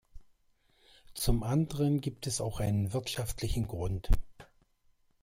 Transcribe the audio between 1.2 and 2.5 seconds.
anderen gibt es